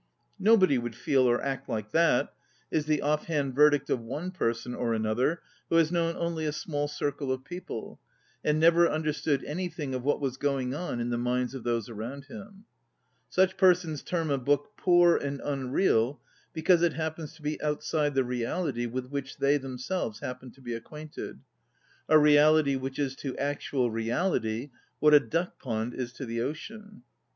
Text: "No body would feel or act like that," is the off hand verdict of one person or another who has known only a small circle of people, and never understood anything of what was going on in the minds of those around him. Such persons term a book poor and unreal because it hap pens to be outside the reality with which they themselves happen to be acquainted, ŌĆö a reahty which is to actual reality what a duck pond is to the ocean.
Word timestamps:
"No 0.49 0.57
body 0.57 0.79
would 0.79 0.95
feel 0.95 1.27
or 1.29 1.39
act 1.43 1.69
like 1.69 1.91
that," 1.91 2.33
is 2.71 2.87
the 2.87 3.03
off 3.03 3.25
hand 3.27 3.53
verdict 3.53 3.87
of 3.91 3.99
one 3.99 4.31
person 4.31 4.73
or 4.73 4.95
another 4.95 5.43
who 5.69 5.75
has 5.75 5.91
known 5.91 6.15
only 6.17 6.43
a 6.47 6.51
small 6.51 6.87
circle 6.87 7.31
of 7.31 7.43
people, 7.45 7.99
and 8.43 8.59
never 8.59 8.89
understood 8.89 9.43
anything 9.43 9.93
of 9.93 10.01
what 10.03 10.19
was 10.19 10.37
going 10.37 10.73
on 10.73 10.99
in 10.99 11.11
the 11.11 11.19
minds 11.19 11.53
of 11.53 11.63
those 11.63 11.87
around 11.87 12.25
him. 12.25 12.65
Such 13.29 13.57
persons 13.57 14.01
term 14.01 14.31
a 14.31 14.39
book 14.39 14.69
poor 14.75 15.17
and 15.17 15.39
unreal 15.43 16.19
because 16.51 16.81
it 16.81 16.93
hap 16.93 17.17
pens 17.17 17.35
to 17.35 17.43
be 17.43 17.61
outside 17.61 18.15
the 18.15 18.23
reality 18.23 18.87
with 18.87 19.11
which 19.11 19.37
they 19.37 19.57
themselves 19.57 20.19
happen 20.19 20.49
to 20.53 20.61
be 20.61 20.73
acquainted, 20.73 21.35
ŌĆö 21.35 21.41
a 22.09 22.15
reahty 22.15 22.79
which 22.79 22.97
is 22.97 23.15
to 23.17 23.37
actual 23.37 23.91
reality 23.91 24.71
what 24.97 25.13
a 25.13 25.19
duck 25.19 25.59
pond 25.61 25.93
is 25.93 26.11
to 26.13 26.25
the 26.25 26.41
ocean. 26.41 27.03